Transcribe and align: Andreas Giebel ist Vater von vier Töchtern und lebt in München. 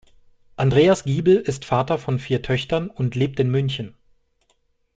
Andreas 0.55 1.03
Giebel 1.03 1.35
ist 1.37 1.63
Vater 1.63 1.99
von 1.99 2.17
vier 2.17 2.41
Töchtern 2.41 2.89
und 2.89 3.13
lebt 3.13 3.39
in 3.39 3.51
München. 3.51 3.93